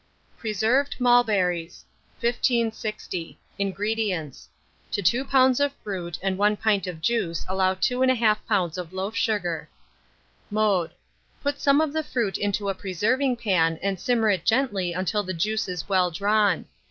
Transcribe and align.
PRESERVED 0.39 0.99
MULBERRIES. 0.99 1.85
1560. 2.21 3.37
INGREDIENTS. 3.59 4.49
To 4.93 5.01
2 5.03 5.25
lbs. 5.25 5.59
of 5.63 5.73
fruit 5.83 6.17
and 6.23 6.39
1 6.39 6.57
pint 6.57 6.87
of 6.87 7.01
juice 7.01 7.45
allow 7.47 7.75
2 7.75 7.99
1/2 7.99 8.17
lbs. 8.49 8.79
of 8.79 8.93
loaf 8.93 9.15
sugar. 9.15 9.69
Mode. 10.49 10.89
Put 11.43 11.59
some 11.61 11.79
of 11.81 11.93
the 11.93 12.01
fruit 12.01 12.39
into 12.39 12.67
a 12.67 12.73
preserving 12.73 13.35
pan, 13.37 13.77
and 13.83 13.99
simmer 13.99 14.31
it 14.31 14.43
gently 14.43 14.91
until 14.91 15.21
the 15.21 15.35
juice 15.35 15.67
is 15.67 15.87
well 15.87 16.09
drawn. 16.09 16.65